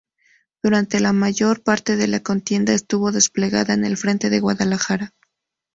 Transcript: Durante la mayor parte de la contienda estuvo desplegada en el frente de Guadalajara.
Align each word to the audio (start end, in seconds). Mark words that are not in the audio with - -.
Durante 0.63 0.99
la 0.99 1.13
mayor 1.13 1.61
parte 1.61 1.95
de 1.95 2.07
la 2.07 2.21
contienda 2.23 2.73
estuvo 2.73 3.11
desplegada 3.11 3.75
en 3.75 3.85
el 3.85 3.97
frente 3.97 4.31
de 4.31 4.39
Guadalajara. 4.39 5.13